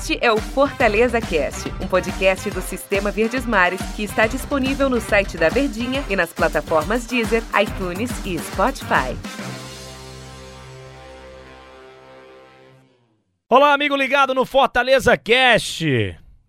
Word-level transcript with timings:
Este 0.00 0.18
é 0.22 0.32
o 0.32 0.38
Fortaleza 0.38 1.20
Cast, 1.20 1.68
um 1.78 1.86
podcast 1.86 2.50
do 2.50 2.62
Sistema 2.62 3.10
Verdes 3.10 3.44
Mares 3.44 3.82
que 3.94 4.02
está 4.02 4.26
disponível 4.26 4.88
no 4.88 4.98
site 4.98 5.36
da 5.36 5.50
Verdinha 5.50 6.02
e 6.08 6.16
nas 6.16 6.32
plataformas 6.32 7.06
Deezer, 7.06 7.42
iTunes 7.60 8.10
e 8.24 8.38
Spotify. 8.38 9.14
Olá, 13.46 13.74
amigo 13.74 13.94
ligado 13.94 14.34
no 14.34 14.46
Fortaleza 14.46 15.18
Cast. 15.18 15.84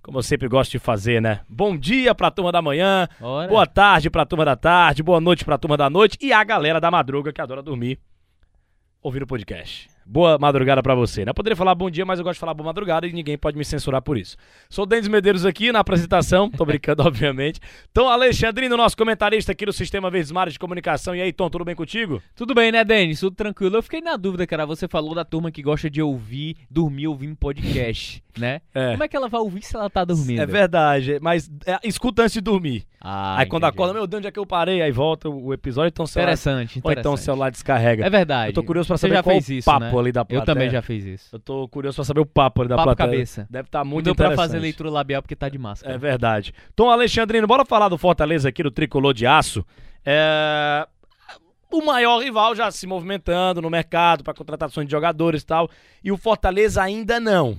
Como 0.02 0.20
eu 0.20 0.24
sempre 0.24 0.48
gosto 0.48 0.72
de 0.72 0.80
fazer, 0.80 1.22
né? 1.22 1.42
Bom 1.50 1.76
dia 1.76 2.16
pra 2.16 2.32
turma 2.32 2.54
da 2.54 2.62
manhã, 2.62 3.06
Ora. 3.20 3.50
boa 3.50 3.68
tarde 3.68 4.10
pra 4.10 4.26
turma 4.26 4.46
da 4.46 4.56
tarde, 4.56 5.04
boa 5.04 5.20
noite 5.20 5.44
pra 5.44 5.58
turma 5.58 5.76
da 5.76 5.90
noite 5.90 6.18
e 6.22 6.32
a 6.32 6.42
galera 6.42 6.80
da 6.80 6.90
madruga 6.90 7.34
que 7.34 7.42
adora 7.42 7.62
dormir 7.62 8.00
ouvindo 9.04 9.24
o 9.24 9.28
podcast. 9.28 9.90
Boa 10.12 10.38
madrugada 10.38 10.84
pra 10.84 10.94
você, 10.94 11.24
né? 11.24 11.30
Eu 11.30 11.34
poderia 11.34 11.56
falar 11.56 11.74
bom 11.74 11.90
dia, 11.90 12.06
mas 12.06 12.20
eu 12.20 12.26
gosto 12.26 12.34
de 12.34 12.42
falar 12.42 12.54
boa 12.54 12.66
madrugada 12.66 13.08
e 13.08 13.14
ninguém 13.14 13.38
pode 13.38 13.58
me 13.58 13.64
censurar 13.64 14.02
por 14.02 14.18
isso. 14.18 14.36
Sou 14.70 14.84
o 14.84 14.86
Denis 14.86 15.08
Medeiros 15.08 15.46
aqui 15.46 15.72
na 15.72 15.80
apresentação, 15.80 16.50
tô 16.50 16.66
brincando, 16.66 17.02
obviamente. 17.08 17.62
Tom 17.94 18.10
Alexandrino, 18.10 18.76
nosso 18.76 18.98
comentarista 18.98 19.54
aqui 19.54 19.66
do 19.66 19.72
Sistema 19.72 20.12
Verdes 20.12 20.30
Mares 20.30 20.52
de 20.52 20.60
Comunicação. 20.60 21.16
E 21.16 21.22
aí, 21.22 21.32
Tom, 21.32 21.50
tudo 21.50 21.64
bem 21.64 21.76
contigo? 21.76 22.22
Tudo 22.36 22.54
bem, 22.54 22.74
né, 22.74 22.84
Denis? 22.84 23.22
Tudo 23.22 23.38
tranquilo. 23.38 23.78
Eu 23.78 23.82
fiquei 23.82 24.02
na 24.02 24.18
dúvida, 24.18 24.46
cara. 24.46 24.66
Você 24.66 24.86
falou 24.86 25.16
da 25.16 25.24
turma 25.24 25.50
que 25.50 25.62
gosta 25.62 25.90
de 25.90 26.02
ouvir, 26.02 26.58
dormir 26.70 27.08
ouvindo 27.08 27.34
podcast, 27.38 28.22
né? 28.38 28.60
É. 28.76 28.92
Como 28.92 29.04
é 29.06 29.08
que 29.08 29.16
ela 29.16 29.30
vai 29.30 29.40
ouvir 29.40 29.62
se 29.62 29.78
ela 29.78 29.90
tá 29.90 30.04
dormindo? 30.04 30.42
É 30.42 30.46
verdade, 30.46 31.20
mas 31.22 31.50
é, 31.66 31.80
escuta 31.86 32.24
antes 32.24 32.34
de 32.34 32.42
dormir. 32.42 32.86
Ah, 33.00 33.40
aí 33.40 33.46
quando 33.46 33.64
entendi. 33.64 33.76
acorda, 33.78 33.94
meu 33.94 34.06
Deus, 34.06 34.20
onde 34.20 34.28
é 34.28 34.32
que 34.32 34.38
eu 34.38 34.46
parei? 34.46 34.82
Aí 34.82 34.92
volta 34.92 35.30
o 35.30 35.54
episódio, 35.54 35.88
então 35.88 36.04
o 36.04 36.08
celular, 36.08 36.28
Interessante, 36.34 36.82
ou 36.84 36.92
então 36.92 36.92
o 36.92 36.94
interessante. 37.16 37.24
celular 37.26 37.50
descarrega. 37.50 38.06
É 38.06 38.10
verdade. 38.10 38.50
Eu 38.50 38.54
tô 38.54 38.62
curioso 38.64 38.88
pra 38.88 38.98
Você 38.98 39.08
saber 39.08 39.16
já 39.16 39.24
qual 39.24 39.36
fez 39.36 39.50
isso, 39.50 39.66
papo 39.66 39.86
né? 39.86 39.92
Ali 40.02 40.12
da 40.12 40.22
Eu 40.22 40.26
plateia. 40.26 40.46
também 40.46 40.70
já 40.70 40.82
fiz 40.82 41.06
isso. 41.06 41.36
Eu 41.36 41.40
tô 41.40 41.68
curioso 41.70 41.96
pra 41.96 42.04
saber 42.06 42.20
o 42.20 42.26
papo 42.26 42.62
ali 42.62 42.70
da 42.70 42.76
Papo 42.76 42.88
plateia. 42.88 43.10
cabeça. 43.10 43.48
Deve 43.50 43.68
estar 43.68 43.84
muito 43.84 43.98
Não 43.98 44.04
deu 44.12 44.16
pra 44.16 44.26
interessante. 44.28 44.48
fazer 44.48 44.60
leitura 44.60 44.90
labial 44.90 45.22
porque 45.22 45.36
tá 45.36 45.48
de 45.48 45.58
máscara. 45.58 45.94
É 45.96 45.98
verdade. 45.98 46.54
Tom 46.76 46.90
Alexandrino, 46.90 47.48
bora 47.48 47.64
falar 47.66 47.88
do 47.90 47.98
Fortaleza 47.98 48.50
aqui, 48.50 48.62
do 48.64 48.72
Tricolor 48.72 49.14
de 49.14 49.26
Aço. 49.26 49.66
É... 50.06 50.88
O 51.72 51.82
maior 51.86 52.20
rival 52.22 52.54
já 52.54 52.70
se 52.70 52.86
movimentando 52.86 53.62
no 53.62 53.70
mercado 53.70 54.24
para 54.26 54.34
contratações 54.34 54.88
de 54.88 54.92
jogadores 54.92 55.42
e 55.42 55.46
tal. 55.46 55.70
E 56.04 56.12
o 56.12 56.18
Fortaleza 56.18 56.82
ainda 56.84 57.18
não. 57.20 57.58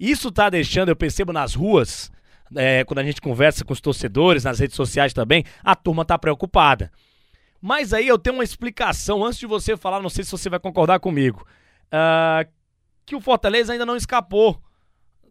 Isso 0.00 0.30
tá 0.32 0.48
deixando, 0.48 0.88
eu 0.88 0.96
percebo 0.96 1.32
nas 1.34 1.54
ruas, 1.54 2.10
é, 2.54 2.82
quando 2.84 2.98
a 3.00 3.02
gente 3.04 3.20
conversa 3.20 3.64
com 3.64 3.72
os 3.74 3.80
torcedores, 3.80 4.44
nas 4.44 4.58
redes 4.58 4.74
sociais 4.76 5.12
também, 5.12 5.44
a 5.62 5.74
turma 5.74 6.04
tá 6.04 6.18
preocupada. 6.18 6.90
Mas 7.68 7.92
aí 7.92 8.06
eu 8.06 8.16
tenho 8.16 8.36
uma 8.36 8.44
explicação, 8.44 9.24
antes 9.24 9.40
de 9.40 9.46
você 9.46 9.76
falar, 9.76 10.00
não 10.00 10.08
sei 10.08 10.22
se 10.22 10.30
você 10.30 10.48
vai 10.48 10.60
concordar 10.60 11.00
comigo. 11.00 11.44
Ah, 11.90 12.46
que 13.04 13.16
o 13.16 13.20
Fortaleza 13.20 13.72
ainda 13.72 13.84
não 13.84 13.96
escapou 13.96 14.56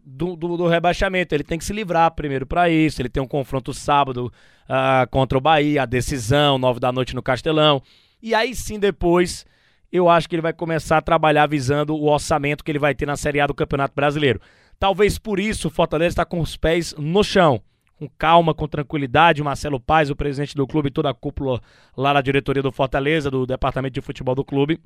do, 0.06 0.36
do- 0.36 0.58
do 0.58 0.68
rebaixamento. 0.68 1.34
Ele 1.34 1.46
tem 1.46 1.58
que 1.58 1.64
se 1.64 1.72
livrar 1.72 2.12
primeiro 2.12 2.46
para 2.46 2.70
isso. 2.70 3.02
Ele 3.02 3.08
tem 3.08 3.24
um 3.24 3.28
confronto 3.28 3.74
sábado 3.74 4.30
ah, 4.68 5.08
contra 5.10 5.38
o 5.38 5.42
Bahia, 5.42 5.84
a 5.84 5.86
decisão, 5.86 6.58
nove 6.58 6.78
da 6.82 6.92
noite 6.92 7.16
no 7.16 7.24
Castelão. 7.24 7.82
E 8.22 8.36
aí 8.36 8.54
sim, 8.54 8.78
depois, 8.80 9.46
eu 9.90 10.10
acho 10.10 10.28
que 10.28 10.36
ele 10.36 10.42
vai 10.42 10.52
começar 10.52 10.98
a 10.98 11.02
trabalhar 11.02 11.48
visando 11.48 11.96
o 11.96 12.10
orçamento 12.12 12.66
que 12.66 12.72
ele 12.72 12.80
vai 12.80 12.94
ter 12.94 13.06
na 13.06 13.16
Série 13.16 13.40
A 13.40 13.48
do 13.48 13.54
Campeonato 13.54 13.96
Brasileiro. 13.96 14.42
Talvez 14.78 15.18
por 15.18 15.40
isso 15.40 15.70
o 15.70 15.72
Fortaleza 15.72 16.10
está 16.14 16.26
com 16.26 16.42
os 16.42 16.58
pés 16.58 16.94
no 16.98 17.24
chão. 17.24 17.62
Com 17.98 18.10
calma, 18.10 18.54
com 18.54 18.68
tranquilidade, 18.68 19.42
Marcelo 19.42 19.80
Paz, 19.80 20.10
o 20.10 20.16
presidente 20.16 20.56
do 20.56 20.68
clube, 20.68 20.92
toda 20.92 21.10
a 21.10 21.14
cúpula 21.14 21.62
lá 21.96 22.14
na 22.14 22.22
diretoria 22.22 22.62
do 22.62 22.72
Fortaleza, 22.72 23.32
do 23.32 23.46
departamento 23.46 23.94
de 23.94 24.02
futebol 24.02 24.36
do 24.36 24.44
clube, 24.44 24.82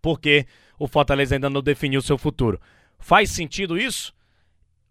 porque 0.00 0.46
o 0.78 0.88
Fortaleza 0.88 1.34
ainda 1.34 1.50
não 1.50 1.60
definiu 1.62 2.00
seu 2.00 2.16
futuro. 2.16 2.60
Faz 2.98 3.30
sentido 3.30 3.78
isso? 3.78 4.14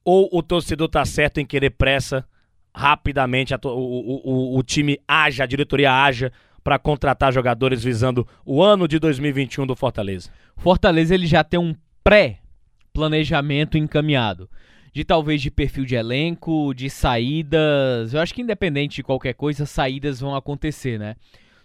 Ou 0.03 0.29
o 0.31 0.43
torcedor 0.43 0.87
tá 0.87 1.03
certo 1.03 1.39
em 1.39 1.45
querer 1.45 1.71
pressa, 1.71 2.27
rapidamente 2.73 3.53
o, 3.53 3.57
o, 3.63 4.21
o, 4.23 4.57
o 4.59 4.63
time 4.63 4.99
haja, 5.07 5.43
a 5.43 5.47
diretoria 5.47 5.91
haja 5.91 6.31
para 6.63 6.77
contratar 6.77 7.31
jogadores 7.31 7.83
visando 7.83 8.27
o 8.45 8.61
ano 8.61 8.87
de 8.87 8.99
2021 8.99 9.65
do 9.65 9.75
Fortaleza? 9.75 10.29
Fortaleza 10.57 11.13
ele 11.13 11.25
já 11.25 11.43
tem 11.43 11.59
um 11.59 11.75
pré-planejamento 12.03 13.77
encaminhado. 13.77 14.49
De 14.95 15.03
talvez 15.03 15.41
de 15.41 15.51
perfil 15.51 15.83
de 15.83 15.93
elenco, 15.93 16.73
de 16.73 16.89
saídas. 16.89 18.13
Eu 18.13 18.21
acho 18.21 18.33
que 18.33 18.41
independente 18.41 18.95
de 18.95 19.03
qualquer 19.03 19.33
coisa, 19.33 19.65
saídas 19.65 20.21
vão 20.21 20.33
acontecer, 20.33 20.97
né? 20.97 21.17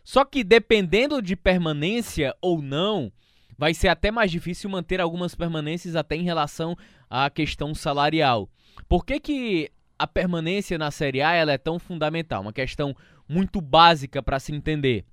Só 0.02 0.24
que 0.24 0.42
dependendo 0.42 1.22
de 1.22 1.36
permanência 1.36 2.34
ou 2.42 2.60
não, 2.60 3.12
vai 3.56 3.72
ser 3.72 3.86
até 3.86 4.10
mais 4.10 4.32
difícil 4.32 4.68
manter 4.68 5.00
algumas 5.00 5.36
permanências 5.36 5.94
até 5.94 6.16
em 6.16 6.24
relação 6.24 6.76
à 7.08 7.30
questão 7.30 7.72
salarial. 7.72 8.50
Por 8.88 9.06
que, 9.06 9.20
que 9.20 9.70
a 9.96 10.08
permanência 10.08 10.76
na 10.76 10.90
Série 10.90 11.22
A 11.22 11.32
ela 11.32 11.52
é 11.52 11.58
tão 11.58 11.78
fundamental? 11.78 12.42
Uma 12.42 12.52
questão 12.52 12.96
muito 13.28 13.60
básica 13.60 14.20
para 14.20 14.40
se 14.40 14.52
entender. 14.52 15.04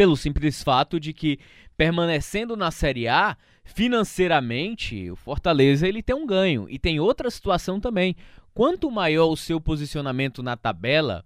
Pelo 0.00 0.16
simples 0.16 0.62
fato 0.62 0.98
de 0.98 1.12
que 1.12 1.38
permanecendo 1.76 2.56
na 2.56 2.70
Série 2.70 3.06
A, 3.06 3.36
financeiramente, 3.62 5.10
o 5.10 5.14
Fortaleza 5.14 5.86
ele 5.86 6.02
tem 6.02 6.16
um 6.16 6.26
ganho. 6.26 6.66
E 6.70 6.78
tem 6.78 6.98
outra 6.98 7.30
situação 7.30 7.78
também. 7.78 8.16
Quanto 8.54 8.90
maior 8.90 9.26
o 9.26 9.36
seu 9.36 9.60
posicionamento 9.60 10.42
na 10.42 10.56
tabela, 10.56 11.22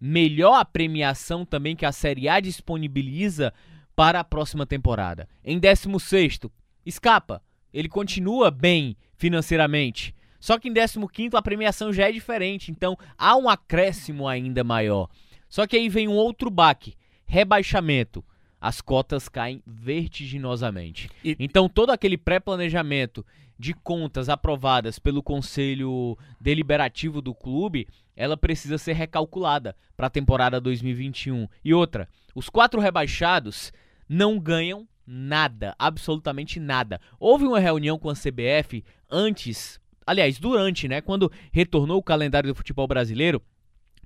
melhor 0.00 0.54
a 0.54 0.64
premiação 0.64 1.44
também 1.44 1.76
que 1.76 1.86
a 1.86 1.92
Série 1.92 2.28
A 2.28 2.40
disponibiliza 2.40 3.54
para 3.94 4.18
a 4.18 4.24
próxima 4.24 4.66
temporada. 4.66 5.28
Em 5.44 5.60
16º, 5.60 6.50
escapa. 6.84 7.40
Ele 7.72 7.88
continua 7.88 8.50
bem 8.50 8.96
financeiramente. 9.16 10.12
Só 10.40 10.58
que 10.58 10.68
em 10.68 10.74
15º 10.74 11.34
a 11.34 11.42
premiação 11.42 11.92
já 11.92 12.08
é 12.08 12.12
diferente, 12.12 12.72
então 12.72 12.98
há 13.16 13.36
um 13.36 13.48
acréscimo 13.48 14.26
ainda 14.26 14.64
maior. 14.64 15.08
Só 15.48 15.64
que 15.64 15.76
aí 15.76 15.88
vem 15.88 16.08
um 16.08 16.14
outro 16.14 16.50
baque, 16.50 16.96
rebaixamento. 17.26 18.24
As 18.60 18.80
cotas 18.80 19.28
caem 19.28 19.62
vertiginosamente. 19.66 21.10
E- 21.24 21.36
Então 21.38 21.68
todo 21.68 21.90
aquele 21.90 22.16
pré-planejamento 22.16 23.24
de 23.58 23.72
contas 23.72 24.28
aprovadas 24.28 24.98
pelo 24.98 25.22
conselho 25.22 26.16
deliberativo 26.40 27.22
do 27.22 27.34
clube, 27.34 27.88
ela 28.14 28.36
precisa 28.36 28.76
ser 28.78 28.92
recalculada 28.94 29.74
para 29.96 30.08
a 30.08 30.10
temporada 30.10 30.60
2021. 30.60 31.48
E 31.64 31.72
outra, 31.72 32.08
os 32.34 32.48
quatro 32.50 32.80
rebaixados 32.80 33.72
não 34.08 34.38
ganham 34.38 34.86
nada, 35.06 35.74
absolutamente 35.78 36.58
nada. 36.60 37.00
Houve 37.18 37.44
uma 37.46 37.60
reunião 37.60 37.98
com 37.98 38.10
a 38.10 38.14
CBF 38.14 38.84
antes, 39.10 39.80
aliás, 40.06 40.38
durante, 40.38 40.86
né, 40.88 41.00
quando 41.00 41.30
retornou 41.52 41.98
o 41.98 42.02
calendário 42.02 42.50
do 42.50 42.54
futebol 42.56 42.86
brasileiro, 42.86 43.40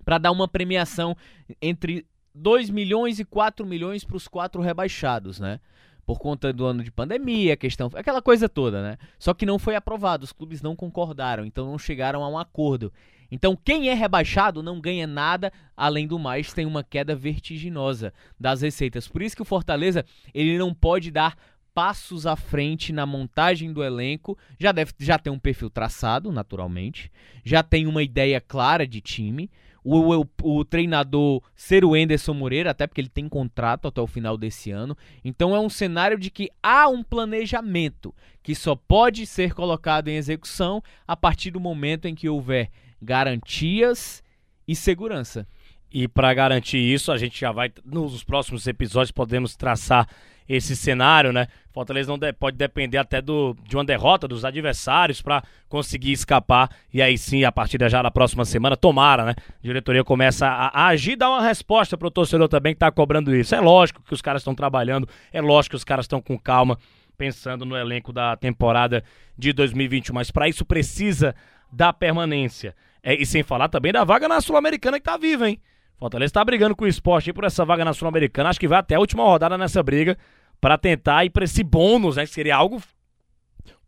para 0.04 0.18
dar 0.18 0.30
uma 0.30 0.46
premiação 0.48 1.16
entre 1.60 2.06
2 2.34 2.70
milhões 2.70 3.18
e 3.18 3.24
4 3.24 3.66
milhões 3.66 4.04
para 4.04 4.16
os 4.16 4.28
quatro 4.28 4.60
rebaixados, 4.62 5.40
né? 5.40 5.60
Por 6.06 6.18
conta 6.18 6.52
do 6.52 6.64
ano 6.64 6.82
de 6.82 6.90
pandemia, 6.90 7.56
questão, 7.56 7.90
aquela 7.94 8.20
coisa 8.20 8.48
toda, 8.48 8.82
né? 8.82 8.98
Só 9.18 9.32
que 9.32 9.46
não 9.46 9.58
foi 9.58 9.76
aprovado, 9.76 10.24
os 10.24 10.32
clubes 10.32 10.60
não 10.60 10.74
concordaram, 10.74 11.44
então 11.44 11.66
não 11.66 11.78
chegaram 11.78 12.22
a 12.24 12.28
um 12.28 12.38
acordo. 12.38 12.92
Então, 13.30 13.56
quem 13.56 13.88
é 13.88 13.94
rebaixado 13.94 14.62
não 14.62 14.80
ganha 14.80 15.06
nada, 15.06 15.52
além 15.76 16.06
do 16.06 16.18
mais, 16.18 16.52
tem 16.52 16.66
uma 16.66 16.82
queda 16.82 17.14
vertiginosa 17.14 18.12
das 18.38 18.60
receitas. 18.60 19.06
Por 19.06 19.22
isso 19.22 19.36
que 19.36 19.42
o 19.42 19.44
Fortaleza, 19.44 20.04
ele 20.34 20.58
não 20.58 20.74
pode 20.74 21.12
dar 21.12 21.36
passos 21.72 22.26
à 22.26 22.34
frente 22.34 22.92
na 22.92 23.06
montagem 23.06 23.72
do 23.72 23.84
elenco. 23.84 24.36
Já 24.58 24.72
deve 24.72 24.92
já 24.98 25.18
tem 25.18 25.32
um 25.32 25.38
perfil 25.38 25.70
traçado, 25.70 26.32
naturalmente. 26.32 27.10
Já 27.44 27.62
tem 27.62 27.86
uma 27.86 28.02
ideia 28.02 28.40
clara 28.40 28.86
de 28.86 29.00
time. 29.00 29.48
O, 29.82 30.20
o, 30.20 30.26
o 30.42 30.64
treinador 30.64 31.42
ser 31.54 31.84
o 31.84 31.96
Enderson 31.96 32.34
Moreira, 32.34 32.70
até 32.70 32.86
porque 32.86 33.00
ele 33.00 33.08
tem 33.08 33.28
contrato 33.28 33.88
até 33.88 34.00
o 34.00 34.06
final 34.06 34.36
desse 34.36 34.70
ano. 34.70 34.96
Então 35.24 35.54
é 35.54 35.60
um 35.60 35.70
cenário 35.70 36.18
de 36.18 36.30
que 36.30 36.50
há 36.62 36.88
um 36.88 37.02
planejamento 37.02 38.14
que 38.42 38.54
só 38.54 38.74
pode 38.74 39.26
ser 39.26 39.54
colocado 39.54 40.08
em 40.08 40.16
execução 40.16 40.82
a 41.06 41.16
partir 41.16 41.50
do 41.50 41.60
momento 41.60 42.06
em 42.06 42.14
que 42.14 42.28
houver 42.28 42.70
garantias 43.00 44.22
e 44.66 44.76
segurança. 44.76 45.46
E 45.92 46.06
para 46.06 46.32
garantir 46.32 46.78
isso, 46.78 47.10
a 47.10 47.18
gente 47.18 47.38
já 47.38 47.50
vai, 47.50 47.72
nos 47.84 48.22
próximos 48.22 48.66
episódios, 48.66 49.10
podemos 49.10 49.56
traçar 49.56 50.06
esse 50.48 50.74
cenário, 50.74 51.32
né? 51.32 51.46
Fortaleza 51.72 52.10
não 52.10 52.18
de- 52.18 52.32
pode 52.32 52.56
depender 52.56 52.98
até 52.98 53.22
do, 53.22 53.56
de 53.62 53.76
uma 53.76 53.84
derrota 53.84 54.26
dos 54.26 54.44
adversários 54.44 55.22
para 55.22 55.44
conseguir 55.68 56.10
escapar. 56.10 56.68
E 56.92 57.00
aí 57.00 57.16
sim, 57.16 57.44
a 57.44 57.52
partir 57.52 57.78
já 57.88 58.02
da 58.02 58.10
próxima 58.10 58.44
semana, 58.44 58.76
tomara, 58.76 59.24
né? 59.24 59.34
A 59.38 59.62
diretoria 59.62 60.02
começa 60.02 60.48
a, 60.48 60.66
a 60.68 60.86
agir 60.88 61.14
dar 61.14 61.30
uma 61.30 61.42
resposta 61.42 61.96
pro 61.96 62.10
torcedor 62.10 62.48
também 62.48 62.74
que 62.74 62.80
tá 62.80 62.90
cobrando 62.90 63.34
isso. 63.34 63.54
É 63.54 63.60
lógico 63.60 64.02
que 64.02 64.12
os 64.12 64.20
caras 64.20 64.42
estão 64.42 64.54
trabalhando, 64.54 65.08
é 65.32 65.40
lógico 65.40 65.70
que 65.72 65.76
os 65.76 65.84
caras 65.84 66.04
estão 66.04 66.20
com 66.20 66.36
calma, 66.36 66.76
pensando 67.16 67.64
no 67.64 67.76
elenco 67.76 68.12
da 68.12 68.36
temporada 68.36 69.04
de 69.38 69.52
2021. 69.52 70.12
Mas 70.14 70.32
para 70.32 70.48
isso 70.48 70.64
precisa 70.64 71.32
da 71.70 71.92
permanência. 71.92 72.74
É, 73.04 73.14
e 73.14 73.24
sem 73.24 73.44
falar 73.44 73.68
também 73.68 73.92
da 73.92 74.02
vaga 74.02 74.26
na 74.26 74.40
Sul-Americana 74.40 74.98
que 74.98 75.04
tá 75.04 75.16
viva, 75.16 75.48
hein? 75.48 75.60
Fortaleza 76.00 76.32
tá 76.32 76.44
brigando 76.44 76.74
com 76.74 76.84
o 76.84 76.88
esporte 76.88 77.28
aí 77.30 77.34
por 77.34 77.44
essa 77.44 77.64
vaga 77.64 77.84
na 77.84 77.92
Sul-Americana. 77.92 78.48
Acho 78.48 78.58
que 78.58 78.66
vai 78.66 78.78
até 78.78 78.94
a 78.94 78.98
última 78.98 79.22
rodada 79.22 79.56
nessa 79.58 79.82
briga 79.82 80.16
para 80.60 80.76
tentar 80.78 81.24
ir 81.24 81.30
para 81.30 81.44
esse 81.44 81.62
bônus, 81.62 82.16
né? 82.16 82.24
Que 82.26 82.32
seria 82.32 82.56
algo 82.56 82.82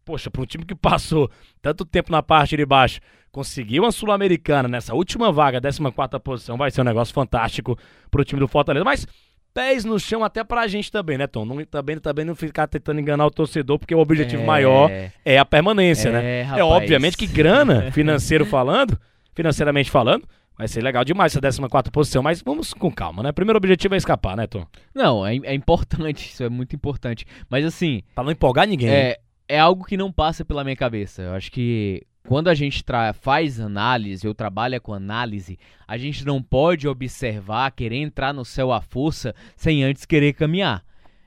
poxa, 0.05 0.31
para 0.31 0.43
um 0.43 0.47
time 0.47 0.65
que 0.65 0.75
passou 0.75 1.31
tanto 1.61 1.85
tempo 1.85 2.11
na 2.11 2.23
parte 2.23 2.57
de 2.57 2.67
baixo, 2.67 3.01
conseguiu 3.31 3.85
uma 3.85 3.93
Sul-Americana 3.93 4.69
nessa 4.69 4.95
última 4.95 5.31
vaga, 5.33 5.61
14 5.61 6.21
posição, 6.23 6.57
vai 6.57 6.71
ser 6.71 6.81
um 6.81 6.85
negócio 6.85 7.15
fantástico 7.15 7.79
pro 8.11 8.25
time 8.25 8.41
do 8.41 8.49
Fortaleza. 8.49 8.85
Mas 8.85 9.07
pés 9.55 9.85
no 9.85 9.99
chão 10.01 10.25
até 10.25 10.43
pra 10.43 10.67
gente 10.67 10.91
também, 10.91 11.17
né, 11.17 11.27
Tom? 11.27 11.45
Não, 11.45 11.65
também, 11.65 11.99
também 11.99 12.25
não 12.25 12.35
ficar 12.35 12.67
tentando 12.67 13.01
enganar 13.01 13.27
o 13.27 13.31
torcedor, 13.31 13.79
porque 13.79 13.95
o 13.95 14.01
objetivo 14.01 14.43
É. 14.43 14.47
maior 14.47 14.91
é 15.25 15.39
a 15.39 15.45
permanência, 15.45 16.09
É, 16.09 16.13
né? 16.13 16.41
É 16.41 16.43
rapaz. 16.43 16.65
obviamente 16.65 17.17
que 17.17 17.27
grana, 17.27 17.91
financeiro 17.93 18.45
falando, 18.45 18.99
financeiramente 19.35 19.91
falando, 19.91 20.27
vai 20.57 20.69
ser 20.69 20.83
legal 20.83 21.05
demais 21.05 21.35
essa 21.37 21.69
14 21.69 21.91
posição, 21.91 22.23
mas 22.23 22.43
vamos 22.43 22.73
com 22.73 22.91
calma, 22.91 23.23
né? 23.23 23.33
Primeiro 23.33 23.57
objetivo 23.57 23.95
é 23.95 23.97
escapar, 23.99 24.37
né, 24.37 24.47
Tom? 24.47 24.67
Não, 24.95 25.27
é, 25.27 25.37
é 25.37 25.55
importante, 25.55 26.29
isso 26.33 26.43
é 26.43 26.49
muito 26.49 26.75
importante. 26.77 27.25
Mas 27.49 27.65
assim, 27.65 28.03
Pra 28.15 28.25
não 28.25 28.31
empolgar 28.31 28.67
ninguém. 28.67 28.89
é, 28.89 29.19
é 29.49 29.59
algo 29.59 29.85
que 29.85 29.97
não 29.97 30.13
passa 30.13 30.45
pela 30.45 30.65
minha 30.65 30.77
cabeça. 30.77 31.23
Eu 31.23 31.35
acho 31.35 31.51
que 31.51 32.07
quando 32.27 32.49
a 32.49 32.55
gente 32.55 32.85
faz 33.21 33.61
análise, 33.61 34.27
ou 34.27 34.35
trabalha 34.35 34.81
com 34.81 34.95
análise, 34.95 35.59
a 35.87 35.99
gente 35.99 36.25
não 36.25 36.43
pode 36.43 36.87
observar, 36.87 37.71
querer 37.73 37.97
entrar 37.97 38.33
no 38.33 38.45
céu 38.45 38.73
à 38.73 38.81
força 38.81 39.35
sem 39.57 39.83
antes 39.83 40.05
querer 40.05 40.33
caminhar. 40.33 40.85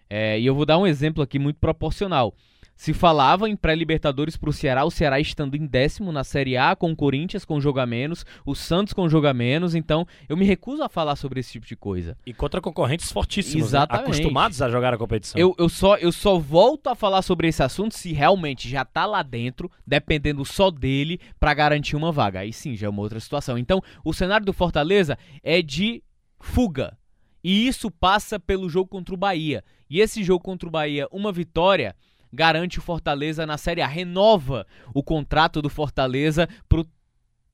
É, 0.09 0.39
e 0.39 0.45
eu 0.45 0.55
vou 0.55 0.65
dar 0.65 0.77
um 0.77 0.87
exemplo 0.87 1.21
aqui 1.21 1.37
muito 1.37 1.57
proporcional. 1.59 2.33
Se 2.75 2.93
falava 2.93 3.49
em 3.49 3.55
pré-libertadores 3.55 4.35
pro 4.35 4.51
Ceará, 4.51 4.83
o 4.83 4.91
Ceará 4.91 5.19
estando 5.19 5.55
em 5.55 5.65
décimo 5.65 6.11
na 6.11 6.23
Série 6.23 6.57
A, 6.57 6.75
com 6.75 6.91
o 6.91 6.95
Corinthians 6.95 7.45
com 7.45 7.59
jogo 7.61 7.79
a 7.79 7.85
menos, 7.85 8.25
o 8.45 8.53
Santos 8.53 8.93
com 8.93 9.07
jogo 9.07 9.27
a 9.27 9.33
menos, 9.33 9.75
então 9.75 10.05
eu 10.27 10.35
me 10.35 10.45
recuso 10.45 10.83
a 10.83 10.89
falar 10.89 11.15
sobre 11.15 11.39
esse 11.39 11.53
tipo 11.53 11.65
de 11.65 11.75
coisa. 11.75 12.17
E 12.25 12.33
contra 12.33 12.59
concorrentes 12.59 13.11
fortíssimos, 13.11 13.71
né? 13.71 13.85
Acostumados 13.87 14.61
a 14.61 14.69
jogar 14.69 14.93
a 14.93 14.97
competição. 14.97 15.39
Eu, 15.39 15.55
eu, 15.57 15.69
só, 15.69 15.95
eu 15.95 16.11
só 16.11 16.37
volto 16.37 16.87
a 16.87 16.95
falar 16.95 17.21
sobre 17.21 17.47
esse 17.47 17.63
assunto 17.63 17.95
se 17.95 18.11
realmente 18.11 18.67
já 18.67 18.83
tá 18.83 19.05
lá 19.05 19.23
dentro, 19.23 19.71
dependendo 19.87 20.43
só 20.43 20.69
dele, 20.69 21.19
pra 21.39 21.53
garantir 21.53 21.95
uma 21.95 22.11
vaga. 22.11 22.41
Aí 22.41 22.51
sim, 22.51 22.75
já 22.75 22.87
é 22.87 22.89
uma 22.89 23.01
outra 23.01 23.19
situação. 23.19 23.57
Então, 23.57 23.81
o 24.03 24.13
cenário 24.13 24.45
do 24.45 24.53
Fortaleza 24.53 25.17
é 25.41 25.61
de 25.61 26.03
fuga. 26.39 26.97
E 27.43 27.67
isso 27.67 27.89
passa 27.91 28.39
pelo 28.39 28.69
jogo 28.69 28.89
contra 28.89 29.13
o 29.13 29.17
Bahia. 29.17 29.63
E 29.89 30.01
esse 30.01 30.23
jogo 30.23 30.43
contra 30.43 30.67
o 30.67 30.71
Bahia, 30.71 31.07
uma 31.11 31.31
vitória, 31.31 31.95
garante 32.35 32.79
o 32.79 32.81
Fortaleza 32.81 33.45
na 33.45 33.57
Série 33.57 33.81
A. 33.81 33.87
Renova 33.87 34.67
o 34.93 35.01
contrato 35.01 35.61
do 35.61 35.69
Fortaleza 35.69 36.47
pro 36.69 36.85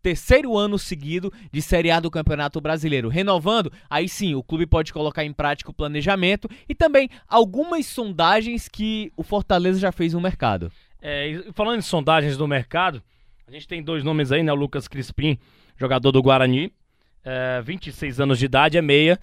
terceiro 0.02 0.58
ano 0.58 0.80
seguido 0.80 1.32
de 1.52 1.62
Série 1.62 1.92
A 1.92 2.00
do 2.00 2.10
Campeonato 2.10 2.60
Brasileiro. 2.60 3.08
Renovando, 3.08 3.72
aí 3.90 4.10
sim, 4.10 4.34
o 4.34 4.44
clube 4.44 4.66
pode 4.66 4.92
colocar 4.92 5.24
em 5.24 5.32
prática 5.32 5.70
o 5.70 5.74
planejamento 5.74 6.50
e 6.68 6.74
também 6.74 7.10
algumas 7.28 7.86
sondagens 7.86 8.68
que 8.68 9.12
o 9.16 9.24
Fortaleza 9.24 9.80
já 9.80 9.92
fez 9.92 10.14
no 10.14 10.22
mercado. 10.22 10.72
É, 11.02 11.44
falando 11.54 11.80
em 11.80 11.84
sondagens 11.84 12.38
do 12.38 12.48
mercado, 12.48 13.02
a 13.48 13.52
gente 13.52 13.68
tem 13.68 13.82
dois 13.82 14.04
nomes 14.04 14.32
aí, 14.32 14.44
né? 14.44 14.52
O 14.52 14.56
Lucas 14.56 14.88
Crispim, 14.88 15.38
jogador 15.78 16.12
do 16.12 16.22
Guarani, 16.22 16.72
é, 17.24 17.62
26 17.62 18.20
anos 18.20 18.40
de 18.40 18.46
idade, 18.46 18.78
é 18.78 18.82
meia. 18.82 19.20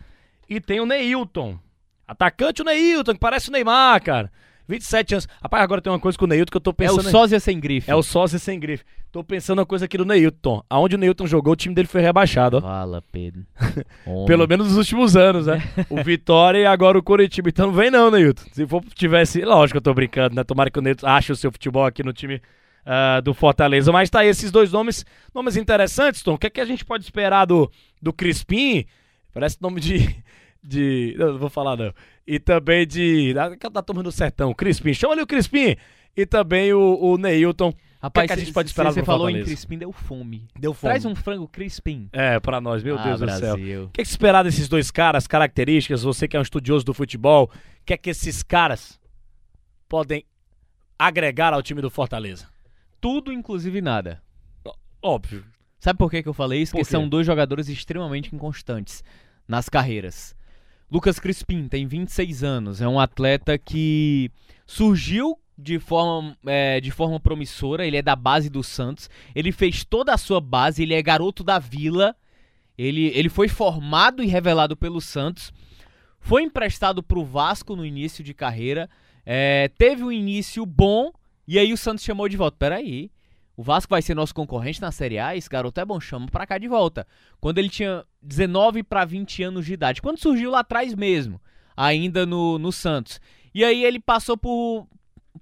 E 0.49 0.61
tem 0.61 0.81
o 0.81 0.87
Neilton, 0.87 1.59
atacante 2.07 2.63
o 2.63 2.65
Neilton, 2.65 3.13
que 3.13 3.21
parece 3.21 3.49
o 3.49 3.53
Neymar, 3.53 4.03
cara. 4.03 4.33
27 4.69 5.15
anos. 5.15 5.29
Rapaz, 5.43 5.63
agora 5.63 5.81
tem 5.81 5.91
uma 5.91 5.99
coisa 5.99 6.19
com 6.19 6.27
o 6.27 6.29
Neilton 6.29 6.51
que 6.51 6.57
eu 6.57 6.61
tô 6.61 6.71
É 6.71 6.75
pensando. 6.75 7.07
o 7.07 7.11
sósia 7.11 7.41
sem 7.41 7.59
grife. 7.59 7.91
É 7.91 7.95
o 7.95 8.03
sósia 8.03 8.39
sem 8.39 8.61
grife. 8.61 8.85
Tô 9.11 9.25
pensando 9.25 9.61
uma 9.61 9.67
coisa 9.67 9.87
aqui 9.87 9.97
do 9.97 10.05
Neilton. 10.05 10.63
Aonde 10.69 10.97
o 10.97 10.99
Neilton 10.99 11.27
jogou, 11.27 11.55
o 11.55 11.57
time 11.57 11.75
dele 11.75 11.89
foi 11.89 12.03
rebaixado, 12.03 12.59
ó. 12.59 12.61
Fala, 12.61 13.03
Pedro. 13.11 13.47
Pelo 14.27 14.47
menos 14.47 14.69
nos 14.69 14.77
últimos 14.77 15.17
anos, 15.17 15.47
né? 15.47 15.63
o 15.89 16.03
Vitória 16.05 16.59
e 16.59 16.67
agora 16.67 16.99
o 16.99 17.03
Coritiba. 17.03 17.49
Então 17.49 17.69
não 17.69 17.75
vem 17.75 17.91
não, 17.91 18.11
Neilton. 18.11 18.43
Se 18.53 18.67
for 18.67 18.85
tivesse. 18.95 19.41
Lógico 19.41 19.75
que 19.75 19.79
eu 19.79 19.83
tô 19.83 19.95
brincando, 19.95 20.37
né? 20.37 20.45
Tomara 20.45 20.71
que 20.71 20.79
o 20.79 20.83
Neilton 20.83 21.07
ache 21.07 21.33
o 21.33 21.37
seu 21.37 21.51
futebol 21.51 21.87
aqui 21.87 22.03
no 22.03 22.13
time 22.13 22.41
ah, 22.85 23.21
do 23.21 23.33
Fortaleza. 23.33 23.91
Mas 23.91 24.11
tá 24.11 24.21
aí 24.21 24.29
esses 24.29 24.51
dois 24.51 24.71
nomes, 24.73 25.05
nomes 25.35 25.57
interessantes, 25.57 26.23
Tom. 26.23 26.35
O 26.35 26.39
que, 26.39 26.47
é 26.47 26.51
que 26.51 26.61
a 26.61 26.65
gente 26.67 26.85
pode 26.85 27.05
esperar 27.05 27.47
do, 27.47 27.71
do 28.03 28.13
Crispim? 28.13 28.85
Parece 29.33 29.57
nome 29.61 29.81
de. 29.81 30.17
de 30.63 31.15
não, 31.19 31.33
não 31.33 31.39
vou 31.39 31.51
falar 31.51 31.77
não. 31.77 31.93
E 32.31 32.39
também 32.39 32.87
de. 32.87 33.33
Da, 33.33 33.49
da 33.49 33.83
turma 33.83 34.03
do 34.03 34.13
sertão, 34.13 34.53
Crispim. 34.53 34.93
Chama 34.93 35.15
ali 35.15 35.23
o 35.23 35.27
Crispim. 35.27 35.75
E 36.15 36.27
também 36.27 36.75
o, 36.75 36.99
o 37.01 37.17
Neilton. 37.17 37.73
Rapaz, 38.03 38.27
que 38.27 38.33
a 38.33 38.37
cê- 38.37 38.45
gente 38.45 38.53
pode 38.53 38.69
esperar 38.69 38.93
Você 38.93 39.03
falou 39.03 39.31
em 39.31 39.33
Fortaleza? 39.33 39.51
Crispim, 39.51 39.79
deu 39.79 39.93
fome. 39.93 40.47
Deu 40.59 40.75
fome. 40.75 40.91
Traz 40.91 41.07
um 41.07 41.15
frango 41.15 41.49
Crispim. 41.49 42.11
É, 42.13 42.39
pra 42.39 42.61
nós, 42.61 42.83
meu 42.83 42.99
ah, 42.99 43.03
Deus 43.03 43.21
do 43.21 43.31
céu. 43.31 43.57
Brasil. 43.57 43.85
O 43.85 43.89
que, 43.89 44.03
é 44.03 44.05
que 44.05 44.11
esperar 44.11 44.43
desses 44.43 44.69
dois 44.69 44.91
caras, 44.91 45.27
características? 45.27 46.03
Você 46.03 46.29
que 46.29 46.37
é 46.37 46.39
um 46.39 46.43
estudioso 46.43 46.85
do 46.85 46.93
futebol, 46.93 47.45
o 47.45 47.85
que 47.87 47.95
é 47.95 47.97
que 47.97 48.11
esses 48.11 48.43
caras 48.43 49.01
podem 49.89 50.23
agregar 50.99 51.55
ao 51.55 51.63
time 51.63 51.81
do 51.81 51.89
Fortaleza? 51.89 52.47
Tudo, 53.01 53.33
inclusive 53.33 53.81
nada. 53.81 54.23
Óbvio. 55.01 55.45
Sabe 55.81 55.99
por 55.99 56.11
que, 56.11 56.23
que 56.23 56.29
eu 56.29 56.35
falei 56.35 56.61
isso? 56.61 56.73
Por 56.73 56.79
Porque 56.79 56.91
são 56.91 57.09
dois 57.09 57.27
jogadores 57.27 57.69
extremamente 57.69 58.35
inconstantes 58.35 59.03
nas 59.47 59.69
carreiras. 59.69 60.37
Lucas 60.91 61.19
Crispim 61.19 61.69
tem 61.69 61.87
26 61.87 62.43
anos, 62.43 62.81
é 62.81 62.89
um 62.89 62.99
atleta 62.99 63.59
que 63.59 64.31
surgiu 64.67 65.39
de 65.57 65.79
forma, 65.79 66.37
é, 66.47 66.81
de 66.81 66.91
forma 66.91 67.19
promissora, 67.19 67.87
ele 67.87 67.97
é 67.97 68.03
da 68.03 68.15
base 68.15 68.49
do 68.49 68.63
Santos, 68.63 69.11
ele 69.35 69.51
fez 69.51 69.85
toda 69.85 70.15
a 70.15 70.19
sua 70.19 70.41
base, 70.41 70.83
ele 70.83 70.95
é 70.95 71.03
garoto 71.03 71.43
da 71.43 71.59
Vila, 71.59 72.15
ele, 72.77 73.07
ele 73.09 73.29
foi 73.29 73.49
formado 73.49 74.23
e 74.23 74.27
revelado 74.27 74.77
pelo 74.77 75.01
Santos, 75.01 75.53
foi 76.21 76.43
emprestado 76.43 77.03
para 77.03 77.19
o 77.19 77.25
Vasco 77.25 77.75
no 77.75 77.85
início 77.85 78.23
de 78.23 78.33
carreira, 78.33 78.89
é, 79.27 79.69
teve 79.77 80.05
um 80.05 80.13
início 80.13 80.65
bom, 80.65 81.13
e 81.47 81.59
aí 81.59 81.73
o 81.73 81.77
Santos 81.77 82.05
chamou 82.05 82.29
de 82.29 82.37
volta. 82.37 82.57
Peraí, 82.59 83.11
o 83.59 83.63
Vasco 83.65 83.91
vai 83.91 84.01
ser 84.01 84.15
nosso 84.15 84.33
concorrente 84.33 84.81
na 84.81 84.93
Série 84.93 85.19
A, 85.19 85.35
esse 85.35 85.49
garoto 85.51 85.81
é 85.81 85.85
bom, 85.85 85.99
chama 85.99 86.29
pra 86.29 86.47
cá 86.47 86.59
de 86.59 86.69
volta. 86.69 87.05
Quando 87.41 87.59
ele 87.59 87.69
tinha 87.69 88.05
19 88.23 88.85
para 88.85 89.05
20 89.05 89.43
anos 89.43 89.67
de 89.67 89.73
idade, 89.73 90.01
quando 90.01 90.17
surgiu 90.17 90.53
lá 90.53 90.61
atrás 90.61 90.95
mesmo, 90.95 91.41
ainda 91.77 92.25
no, 92.25 92.57
no 92.57 92.71
Santos. 92.71 93.21
E 93.53 93.65
aí 93.65 93.85
ele 93.85 93.99
passou 93.99 94.37
por 94.37 94.87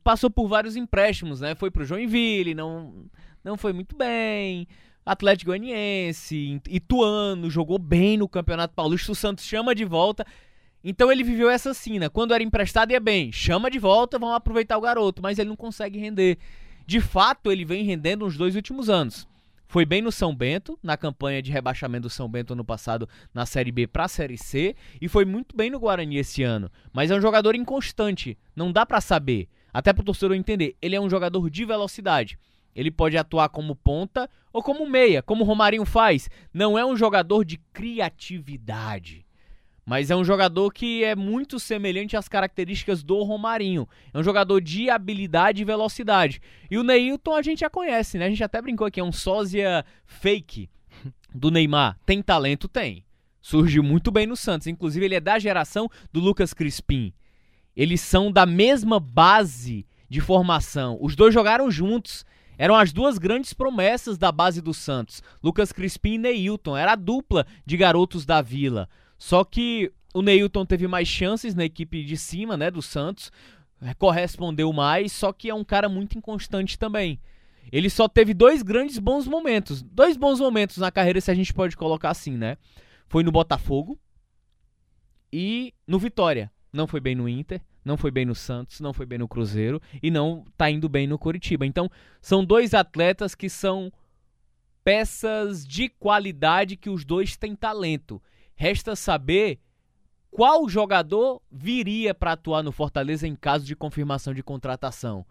passou 0.03 0.31
por 0.31 0.49
vários 0.49 0.77
empréstimos, 0.77 1.43
né? 1.43 1.55
Foi 1.55 1.71
pro 1.71 1.85
Joinville, 1.85 2.55
não 2.55 3.05
não 3.45 3.59
foi 3.59 3.75
muito 3.75 3.95
bem. 3.95 4.67
Atlético 5.05 5.51
Goianiense, 5.51 6.59
Ituano, 6.71 7.51
jogou 7.51 7.79
bem 7.79 8.17
no 8.17 8.27
Campeonato 8.27 8.73
Paulista, 8.73 9.13
o 9.13 9.15
Santos 9.15 9.45
chama 9.45 9.75
de 9.75 9.85
volta. 9.85 10.25
Então 10.83 11.13
ele 11.13 11.23
viveu 11.23 11.51
essa 11.51 11.75
cena. 11.75 12.09
Quando 12.09 12.33
era 12.33 12.43
emprestado 12.43 12.93
ia 12.93 13.01
bem, 13.01 13.31
chama 13.31 13.71
de 13.71 13.79
volta, 13.79 14.19
vamos 14.19 14.37
aproveitar 14.37 14.79
o 14.79 14.81
garoto, 14.81 15.21
mas 15.21 15.39
ele 15.39 15.51
não 15.51 15.57
consegue 15.57 15.99
render. 15.99 16.39
De 16.87 17.00
fato, 17.00 17.50
ele 17.50 17.65
vem 17.65 17.85
rendendo 17.85 18.25
nos 18.25 18.37
dois 18.37 18.55
últimos 18.55 18.89
anos. 18.89 19.27
Foi 19.67 19.84
bem 19.84 20.01
no 20.01 20.13
São 20.13 20.32
Bento, 20.32 20.79
na 20.81 20.96
campanha 20.96 21.43
de 21.43 21.51
rebaixamento 21.51 22.03
do 22.03 22.10
São 22.10 22.29
Bento 22.29 22.53
ano 22.53 22.65
passado 22.65 23.08
na 23.34 23.44
Série 23.44 23.72
B 23.72 23.89
para 23.89 24.05
a 24.05 24.08
Série 24.08 24.39
C, 24.39 24.77
e 25.01 25.08
foi 25.08 25.25
muito 25.25 25.56
bem 25.56 25.69
no 25.69 25.81
Guarani 25.81 26.19
esse 26.19 26.44
ano. 26.44 26.70
Mas 26.93 27.10
é 27.10 27.17
um 27.17 27.20
jogador 27.20 27.56
inconstante, 27.56 28.39
não 28.55 28.70
dá 28.70 28.87
para 28.87 29.01
saber. 29.01 29.49
Até 29.75 29.93
para 29.93 30.03
o 30.03 30.05
torcedor 30.05 30.37
entender, 30.37 30.77
ele 30.81 30.94
é 30.94 31.01
um 31.01 31.10
jogador 31.10 31.51
de 31.51 31.65
velocidade. 31.65 32.39
Ele 32.75 32.91
pode 32.91 33.19
atuar 33.19 33.49
como 33.49 33.75
ponta 33.75 34.31
ou 34.53 34.63
como 34.63 34.89
meia, 34.89 35.22
como 35.22 35.43
o 35.43 35.46
Romarinho 35.46 35.84
faz. 35.84 36.31
Não 36.55 36.79
é 36.79 36.87
um 36.87 36.96
jogador 36.96 37.44
de 37.44 37.58
criatividade. 37.72 39.26
Mas 39.86 40.10
é 40.10 40.16
um 40.16 40.24
jogador 40.24 40.72
que 40.72 41.05
é 41.05 41.14
muito 41.14 41.60
semelhante 41.60 42.16
às 42.16 42.28
características 42.28 43.05
do 43.05 43.22
Romarinho. 43.22 43.88
É 44.12 44.19
um 44.19 44.22
jogador 44.22 44.60
de 44.60 44.90
habilidade 44.90 45.62
e 45.62 45.64
velocidade. 45.64 46.43
E 46.69 46.76
o 46.76 46.82
Neilton 46.82 47.36
a 47.36 47.40
gente 47.40 47.60
já 47.60 47.70
conhece, 47.70 48.19
né? 48.19 48.26
A 48.26 48.28
gente 48.28 48.43
até 48.43 48.60
brincou 48.60 48.84
aqui, 48.84 48.98
é 48.98 49.05
um 49.05 49.12
sósia 49.12 49.84
fake 50.05 50.69
do 51.32 51.52
Neymar. 51.52 51.96
Tem 52.05 52.20
talento? 52.20 52.66
Tem. 52.66 53.05
Surgiu 53.40 53.81
muito 53.81 54.10
bem 54.10 54.26
no 54.26 54.36
Santos. 54.36 54.66
Inclusive, 54.66 55.05
ele 55.05 55.14
é 55.14 55.20
da 55.20 55.38
geração 55.38 55.88
do 56.12 56.19
Lucas 56.19 56.52
Crispim. 56.52 57.14
Eles 57.76 58.00
são 58.00 58.32
da 58.32 58.44
mesma 58.44 58.98
base 58.98 59.86
de 60.08 60.20
formação. 60.20 60.98
Os 61.00 61.14
dois 61.14 61.32
jogaram 61.32 61.70
juntos. 61.70 62.26
Eram 62.58 62.74
as 62.74 62.93
duas 62.93 63.19
grandes 63.19 63.52
promessas 63.52 64.19
da 64.19 64.32
base 64.32 64.60
do 64.60 64.74
Santos. 64.74 65.22
Lucas 65.44 65.70
Crispim 65.70 66.14
e 66.14 66.19
Neilton. 66.19 66.76
Era 66.76 66.94
a 66.94 66.96
dupla 66.96 67.46
de 67.64 67.76
garotos 67.76 68.26
da 68.26 68.43
Vila. 68.43 68.88
Só 69.19 69.44
que 69.44 69.93
o 70.15 70.23
Neilton 70.23 70.65
teve 70.65 70.87
mais 70.87 71.08
chances 71.08 71.55
na 71.55 71.65
equipe 71.65 72.05
de 72.05 72.17
cima, 72.17 72.56
né, 72.56 72.70
do 72.70 72.82
Santos, 72.82 73.31
eh, 73.82 73.94
correspondeu 73.94 74.73
mais, 74.73 75.13
só 75.13 75.32
que 75.32 75.51
é 75.51 75.55
um 75.55 75.65
cara 75.65 75.89
muito 75.89 76.17
inconstante 76.17 76.79
também. 76.79 77.20
Ele 77.70 77.91
só 77.91 78.08
teve 78.08 78.32
dois 78.32 78.63
grandes 78.63 78.99
bons 78.99 79.27
momentos, 79.27 79.82
dois 79.82 80.17
bons 80.17 80.39
momentos 80.41 80.79
na 80.79 80.91
carreira, 80.91 81.20
se 81.20 81.31
a 81.31 81.35
gente 81.35 81.53
pode 81.53 81.77
colocar 81.77 82.11
assim, 82.11 82.37
né? 82.37 82.56
Foi 83.08 83.23
no 83.23 83.32
Botafogo 83.32 83.99
e 85.32 85.75
no 85.87 85.99
Vitória. 85.99 86.51
Não 86.73 86.87
foi 86.87 87.01
bem 87.01 87.15
no 87.15 87.29
Inter, 87.29 87.61
não 87.85 87.96
foi 87.96 88.11
bem 88.11 88.25
no 88.25 88.35
Santos, 88.35 88.81
não 88.81 88.93
foi 88.93 89.06
bem 89.06 89.19
no 89.19 89.29
Cruzeiro 89.29 89.81
e 90.03 90.11
não 90.11 90.44
tá 90.56 90.70
indo 90.70 90.89
bem 90.89 91.06
no 91.06 91.19
Coritiba. 91.19 91.67
Então, 91.67 91.91
são 92.20 92.44
dois 92.44 92.75
atletas 92.75 93.35
que 93.35 93.49
são 93.49 93.93
peças 94.85 95.67
de 95.67 95.89
qualidade 95.89 96.77
que 96.77 96.91
os 96.91 97.05
dois 97.05 97.37
têm 97.37 97.56
talento. 97.56 98.23
Resta 98.56 98.96
saber 98.96 99.60
qual 100.31 100.67
jogador 100.69 101.43
viria 101.53 102.15
para 102.15 102.32
atuar 102.32 102.63
no 102.63 102.72
Fortaleza 102.72 103.29
em 103.29 103.36
caso 103.36 103.67
de 103.67 103.77
confirmação 103.77 104.32
de 104.32 104.43
contratação. 104.43 105.27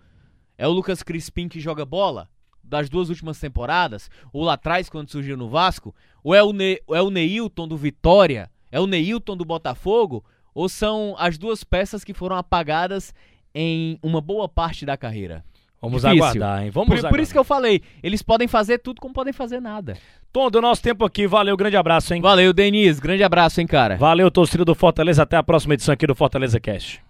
É 0.57 0.67
o 0.67 0.71
Lucas 0.71 1.01
Crispim 1.01 1.49
que 1.49 1.59
joga 1.59 1.85
bola? 1.85 2.29
Das 2.63 2.87
duas 2.87 3.09
últimas 3.09 3.39
temporadas? 3.39 4.09
Ou 4.31 4.43
lá 4.43 4.53
atrás, 4.53 4.89
quando 4.89 5.11
surgiu 5.11 5.35
no 5.35 5.49
Vasco? 5.49 5.93
Ou 6.23 6.33
é 6.33 6.43
o, 6.43 6.53
ne 6.53 6.81
é 6.89 7.01
o 7.01 7.09
Neilton 7.09 7.67
do 7.67 7.75
Vitória? 7.75 8.49
É 8.71 8.79
o 8.79 8.87
Neilton 8.87 9.35
do 9.35 9.43
Botafogo? 9.43 10.23
Ou 10.53 10.69
são 10.69 11.15
as 11.17 11.37
duas 11.37 11.63
peças 11.63 12.03
que 12.03 12.13
foram 12.13 12.35
apagadas 12.35 13.13
em 13.53 13.99
uma 14.01 14.21
boa 14.21 14.47
parte 14.47 14.85
da 14.85 14.95
carreira? 14.95 15.43
Vamos 15.85 16.01
Difícil. 16.01 16.23
aguardar, 16.23 16.63
hein? 16.63 16.71
Vamos 16.71 16.87
Por, 16.87 16.93
aguardar. 16.93 17.11
por 17.11 17.19
isso 17.19 17.31
que 17.31 17.37
eu 17.39 17.43
falei, 17.43 17.81
eles 18.03 18.21
podem 18.21 18.47
fazer 18.47 18.79
tudo 18.79 18.99
como 18.99 19.13
podem 19.13 19.31
fazer 19.33 19.59
nada. 19.59 19.97
Tom, 20.33 20.49
do 20.51 20.61
nosso 20.61 20.81
tempo 20.81 21.05
aqui, 21.05 21.25
valeu, 21.27 21.55
grande 21.55 21.77
abraço, 21.77 22.13
hein? 22.13 22.21
Valeu, 22.21 22.51
Denis. 22.51 22.99
Grande 22.99 23.23
abraço, 23.23 23.61
hein, 23.61 23.67
cara. 23.67 23.95
Valeu, 23.97 24.29
torcida 24.29 24.65
do 24.65 24.75
Fortaleza. 24.75 25.23
Até 25.23 25.37
a 25.37 25.43
próxima 25.43 25.75
edição 25.75 25.93
aqui 25.93 26.05
do 26.05 26.13
Fortaleza 26.15 26.59
Cast. 26.59 27.01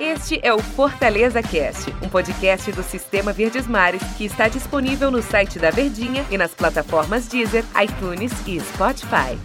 Este 0.00 0.40
é 0.42 0.52
o 0.52 0.58
Fortaleza 0.58 1.42
Cast, 1.42 1.94
um 2.02 2.08
podcast 2.08 2.72
do 2.72 2.82
Sistema 2.82 3.32
Verdes 3.32 3.66
Mares 3.68 4.02
que 4.16 4.24
está 4.24 4.48
disponível 4.48 5.10
no 5.10 5.22
site 5.22 5.58
da 5.58 5.70
Verdinha 5.70 6.24
e 6.30 6.38
nas 6.38 6.54
plataformas 6.54 7.28
Deezer, 7.28 7.64
iTunes 7.80 8.32
e 8.46 8.58
Spotify. 8.60 9.38